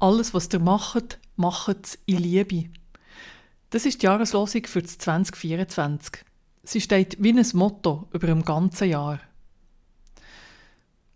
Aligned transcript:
Alles, 0.00 0.32
was 0.32 0.48
ihr 0.52 0.60
macht, 0.60 1.18
macht 1.34 1.84
es 1.84 1.98
in 2.06 2.18
Liebe. 2.18 2.70
Das 3.70 3.84
ist 3.84 4.00
die 4.00 4.06
Jahreslosung 4.06 4.64
für 4.66 4.80
das 4.80 4.98
2024. 4.98 6.24
Sie 6.62 6.80
steht 6.80 7.16
wie 7.22 7.32
ein 7.32 7.46
Motto 7.54 8.08
über 8.12 8.28
dem 8.28 8.44
ganzen 8.44 8.90
Jahr. 8.90 9.20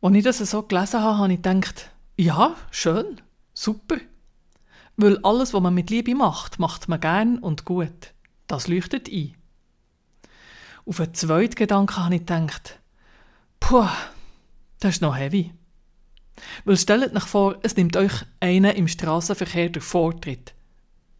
Als 0.01 0.17
ich 0.17 0.25
das 0.25 0.39
so 0.39 0.63
gelesen 0.63 1.01
habe, 1.01 1.19
habe 1.19 1.33
ich 1.33 1.43
gedacht, 1.43 1.91
ja, 2.17 2.57
schön, 2.73 3.21
super. 3.55 3.99
Weil 4.97 5.19
alles, 5.23 5.55
was 5.55 5.63
man 5.63 5.75
mit 5.75 5.91
Liebe 5.91 6.15
macht, 6.15 6.59
macht 6.59 6.89
man 6.89 7.01
gern 7.01 7.39
und 7.39 7.65
gut. 7.65 8.13
Das 8.49 8.67
leuchtet 8.67 9.09
ein. 9.09 9.37
Auf 10.85 10.99
einen 10.99 11.15
zweiten 11.15 11.55
Gedanken 11.55 11.97
habe 11.97 12.17
ich 12.17 12.27
gedacht, 12.27 12.81
puh, 13.61 13.87
das 14.81 14.97
ist 14.97 15.03
noch 15.03 15.17
heavy. 15.17 15.53
Weil 16.65 16.77
stellt 16.77 17.15
euch 17.15 17.25
vor, 17.25 17.59
es 17.63 17.77
nimmt 17.77 17.97
euch 17.97 18.13
einer 18.41 18.75
im 18.75 18.89
Straßenverkehr 18.89 19.71
den 19.71 19.83
Vortritt. 19.83 20.55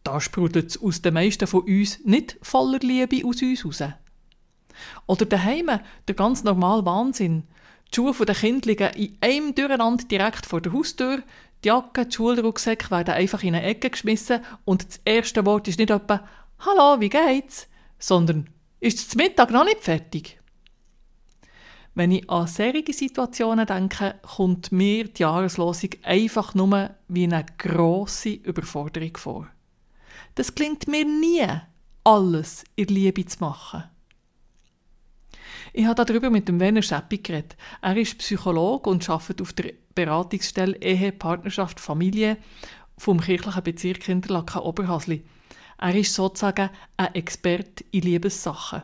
Da 0.03 0.19
sprudelt 0.19 0.69
es 0.69 0.81
aus 0.81 1.01
den 1.01 1.13
meisten 1.13 1.47
von 1.47 1.61
uns 1.61 1.99
nicht 2.03 2.37
voller 2.41 2.79
Liebe 2.79 3.25
aus 3.25 3.41
uns 3.41 3.65
raus. 3.65 3.83
Oder 5.07 5.25
daheim 5.25 5.79
der 6.07 6.15
ganz 6.15 6.43
normale 6.43 6.85
Wahnsinn. 6.85 7.43
Die 7.91 7.95
Schuhe 7.95 8.25
der 8.25 8.35
Kinder 8.35 8.67
liegen 8.67 8.93
in 8.95 9.17
einem 9.21 9.55
Durcheinander 9.55 10.03
direkt 10.05 10.45
vor 10.45 10.61
der 10.61 10.73
Haustür, 10.73 11.23
die 11.63 11.69
Jacke, 11.69 12.05
die 12.05 12.13
Schulrucksäcke 12.13 12.91
werden 12.91 13.13
einfach 13.13 13.43
in 13.43 13.55
eine 13.55 13.63
Ecke 13.63 13.89
geschmissen 13.89 14.41
und 14.65 14.85
das 14.85 14.99
erste 15.05 15.45
Wort 15.45 15.67
ist 15.67 15.79
nicht 15.79 15.91
etwa 15.91 16.27
«Hallo, 16.59 16.99
wie 16.99 17.09
geht's?», 17.09 17.67
sondern 17.99 18.49
«Ist 18.79 19.07
es 19.07 19.15
Mittag 19.15 19.51
noch 19.51 19.63
nicht 19.63 19.81
fertig?» 19.81 20.39
Wenn 21.95 22.11
ich 22.11 22.27
an 22.29 22.47
solche 22.47 22.91
Situationen 22.91 23.67
denke, 23.67 24.15
kommt 24.23 24.71
mir 24.71 25.07
die 25.07 25.21
Jahreslosung 25.21 25.91
einfach 26.01 26.55
nur 26.55 26.89
wie 27.07 27.25
eine 27.25 27.45
grosse 27.57 28.29
Überforderung 28.29 29.15
vor. 29.15 29.47
Das 30.35 30.55
klingt 30.55 30.87
mir 30.87 31.05
nie, 31.05 31.47
alles 32.03 32.63
in 32.75 32.87
Liebe 32.87 33.25
zu 33.25 33.37
machen. 33.39 33.83
Ich 35.71 35.85
habe 35.85 36.03
darüber 36.03 36.29
mit 36.29 36.47
dem 36.47 36.59
Werner 36.59 36.81
Scheppi 36.81 37.19
geredet. 37.19 37.55
Er 37.81 37.97
ist 37.97 38.17
Psychologe 38.17 38.89
und 38.89 39.07
arbeitet 39.09 39.41
auf 39.41 39.53
der 39.53 39.73
Beratungsstelle 39.95 40.77
Ehe, 40.81 41.11
Partnerschaft, 41.11 41.79
Familie 41.79 42.37
vom 42.97 43.19
kirchlichen 43.19 43.63
Bezirk 43.63 44.07
Interlaken 44.09 44.61
Oberhasli. 44.61 45.23
Er 45.79 45.95
ist 45.95 46.13
sozusagen 46.13 46.69
ein 46.97 47.15
Experte 47.15 47.83
in 47.91 48.03
Liebessachen. 48.03 48.83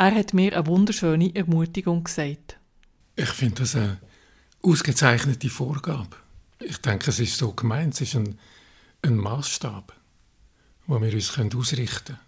Er 0.00 0.14
hat 0.14 0.32
mir 0.32 0.56
eine 0.56 0.66
wunderschöne 0.68 1.34
Ermutigung 1.34 2.04
gesagt. 2.04 2.56
Ich 3.16 3.30
finde 3.30 3.62
das 3.62 3.74
eine 3.74 3.98
ausgezeichnete 4.62 5.50
Vorgabe. 5.50 6.14
Ich 6.60 6.78
denke, 6.78 7.10
es 7.10 7.18
ist 7.18 7.36
so 7.36 7.52
gemeint, 7.52 7.94
es 7.94 8.02
ist 8.02 8.14
ein, 8.14 8.38
ein 9.02 9.16
Maßstab, 9.16 9.92
wo 10.86 11.00
wir 11.00 11.12
uns 11.12 11.36
ausrichten 11.36 12.14
können. 12.14 12.18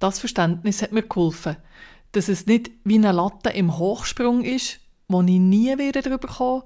Das 0.00 0.18
Verständnis 0.18 0.82
hat 0.82 0.92
mir 0.92 1.02
geholfen, 1.02 1.56
dass 2.12 2.28
es 2.28 2.44
nicht 2.44 2.72
wie 2.84 2.96
eine 2.96 3.12
Latte 3.12 3.48
im 3.48 3.78
Hochsprung 3.78 4.44
ist, 4.44 4.80
wo 5.08 5.22
ich 5.22 5.38
nie 5.38 5.78
wieder 5.78 6.02
drüber 6.02 6.28
komme, 6.28 6.64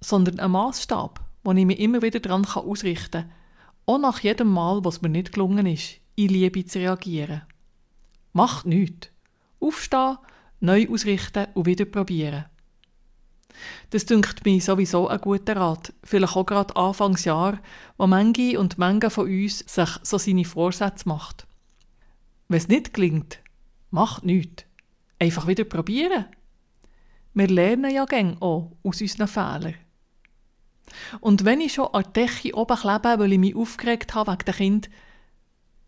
sondern 0.00 0.40
ein 0.40 0.52
Maßstab, 0.52 1.20
wo 1.44 1.52
ich 1.52 1.66
mich 1.66 1.80
immer 1.80 2.00
wieder 2.00 2.20
daran 2.20 2.46
ausrichten 2.46 3.28
kann, 3.28 3.32
auch 3.84 3.98
nach 3.98 4.20
jedem 4.20 4.50
Mal, 4.50 4.82
was 4.86 5.02
mir 5.02 5.10
nicht 5.10 5.32
gelungen 5.32 5.66
ist, 5.66 5.96
in 6.16 6.28
Liebe 6.28 6.64
zu 6.64 6.78
reagieren. 6.78 7.42
Macht 8.32 8.66
nichts. 8.66 9.08
Aufstehen, 9.60 10.18
neu 10.60 10.88
ausrichten 10.88 11.46
und 11.54 11.66
wieder 11.66 11.84
probieren. 11.84 12.46
Das 13.90 14.06
dünkt 14.06 14.44
mir 14.44 14.60
sowieso 14.60 15.08
ein 15.08 15.20
guter 15.20 15.56
Rat, 15.56 15.92
vielleicht 16.04 16.36
auch 16.36 16.46
gerade 16.46 16.76
Anfangsjahr, 16.76 17.58
wo 17.98 18.06
manche 18.06 18.58
und 18.58 18.78
manche 18.78 19.10
von 19.10 19.26
uns 19.26 19.58
sich 19.58 19.90
so 20.02 20.18
seine 20.18 20.44
Vorsätze 20.44 21.08
macht. 21.08 21.46
Wenn 22.48 22.58
es 22.58 22.68
nicht 22.68 22.94
gelingt, 22.94 23.40
macht 23.90 24.24
nichts. 24.24 24.64
Einfach 25.18 25.46
wieder 25.46 25.64
probieren. 25.64 26.26
Wir 27.34 27.48
lernen 27.48 27.94
ja 27.94 28.04
gern 28.06 28.36
auch 28.40 28.72
aus 28.82 29.00
unseren 29.00 29.28
Fehlern. 29.28 29.74
Und 31.20 31.44
wenn 31.44 31.60
ich 31.60 31.74
schon 31.74 31.88
an 31.92 32.04
der 32.14 32.26
Decke 32.26 32.56
oben 32.56 32.76
klebe, 32.76 33.18
weil 33.18 33.32
ich 33.32 33.38
mich 33.38 33.54
aufgeregt 33.54 34.14
habe 34.14 34.32
wegen 34.32 34.44
dem 34.44 34.54
Kind, 34.54 34.90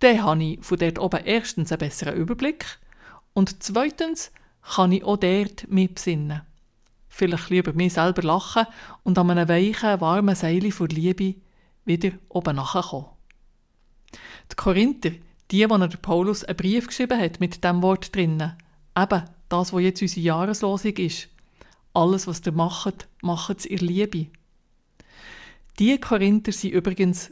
dann 0.02 0.22
habe 0.22 0.42
ich 0.42 0.64
von 0.64 0.78
dort 0.78 0.98
oben 0.98 1.24
erstens 1.24 1.70
einen 1.70 1.78
besseren 1.78 2.16
Überblick 2.16 2.78
und 3.34 3.62
zweitens 3.62 4.32
kann 4.62 4.92
ich 4.92 5.04
auch 5.04 5.16
dort 5.16 5.68
mich 5.68 5.94
besinnen. 5.94 6.42
Vielleicht 7.08 7.50
lieber 7.50 7.72
mir 7.72 7.90
selber 7.90 8.22
lachen 8.22 8.66
und 9.02 9.18
an 9.18 9.30
einem 9.30 9.48
weichen, 9.48 10.00
warmen 10.00 10.34
Seil 10.34 10.70
vor 10.72 10.88
Liebe 10.88 11.34
wieder 11.84 12.10
oben 12.28 12.56
nachkommen. 12.56 13.06
Die 14.50 14.56
Korinther, 14.56 15.12
die, 15.50 15.68
wo 15.68 15.76
der 15.76 15.96
Paulus 15.98 16.42
einen 16.44 16.56
Brief 16.56 16.86
geschrieben 16.86 17.20
hat 17.20 17.38
mit 17.38 17.62
dem 17.62 17.82
Wort 17.82 18.14
drinnen. 18.14 18.54
Eben 18.96 19.22
das, 19.48 19.72
was 19.72 19.82
jetzt 19.82 20.02
unsere 20.02 20.24
Jahreslosung 20.24 20.96
ist. 20.96 21.28
Alles, 21.92 22.26
was 22.26 22.44
ihr 22.46 22.52
macht, 22.52 23.08
macht 23.20 23.58
es 23.58 23.66
in 23.66 23.78
Liebe. 23.78 24.28
Die 25.78 25.98
Korinther 25.98 26.52
waren 26.52 26.70
übrigens 26.70 27.30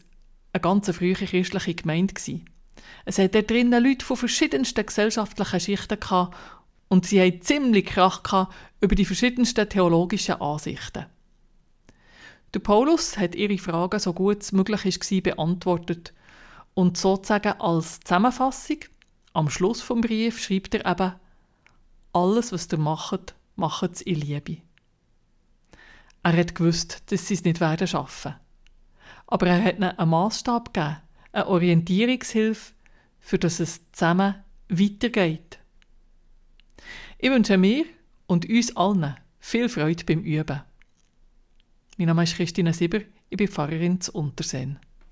eine 0.53 0.60
ganz 0.60 0.91
frühe 0.91 1.14
christliche 1.14 1.75
Gemeinde. 1.75 2.14
Es 3.04 3.18
hat 3.18 3.34
dort 3.34 3.50
drinnen 3.50 3.82
Leute 3.82 4.04
von 4.04 4.16
verschiedensten 4.16 4.84
gesellschaftlichen 4.84 5.60
Schichten 5.60 6.00
gehabt 6.00 6.36
und 6.88 7.06
sie 7.06 7.20
hatten 7.20 7.42
ziemlich 7.42 7.86
Krach 7.86 8.22
gehabt 8.22 8.54
über 8.80 8.94
die 8.94 9.04
verschiedensten 9.04 9.68
theologischen 9.68 10.41
Ansichten. 10.41 11.06
Der 12.52 12.60
Paulus 12.60 13.16
hat 13.16 13.34
ihre 13.34 13.58
Fragen 13.58 14.00
so 14.00 14.12
gut 14.12 14.42
es 14.42 14.52
möglich 14.52 14.84
war 14.84 15.20
beantwortet 15.20 16.12
und 16.74 16.96
sozusagen 16.96 17.60
als 17.60 18.00
Zusammenfassung, 18.00 18.78
am 19.32 19.48
Schluss 19.48 19.80
vom 19.80 20.00
Brief 20.00 20.42
schreibt 20.42 20.74
er 20.74 20.91
eben, 20.91 21.12
alles, 22.12 22.52
was 22.52 22.68
ihr 22.72 22.78
macht, 22.78 23.34
macht 23.54 23.92
es 23.92 24.02
in 24.02 24.16
Liebe. 24.16 24.56
Er 26.22 26.36
hat 26.36 26.54
gewusst, 26.54 27.02
dass 27.12 27.28
sie 27.28 27.34
es 27.34 27.44
nicht 27.44 27.60
werden 27.60 27.86
schaffen. 27.86 28.34
Aber 29.26 29.47
er 29.47 29.62
hat 29.62 29.76
ihnen 29.76 29.97
einen 29.97 30.10
Maßstab 30.10 30.74
gegeben, 30.74 30.97
eine 31.32 31.46
Orientierungshilfe, 31.46 32.72
für 33.18 33.38
das 33.38 33.60
es 33.60 33.80
zusammen 33.92 34.34
weitergeht. 34.68 35.58
Ich 37.18 37.30
wünsche 37.30 37.58
mir 37.58 37.84
und 38.26 38.48
uns 38.48 38.76
allen 38.76 39.16
viel 39.38 39.68
Freude 39.68 40.04
beim 40.04 40.22
Üben. 40.22 40.62
Mein 41.98 42.06
Name 42.06 42.22
ist 42.22 42.36
Christine 42.36 42.72
Sieber, 42.72 43.00
ich 43.28 43.36
bin 43.36 43.48
Pfarrerin 43.48 44.00
zu 44.00 44.12
Unterseen. 44.12 44.78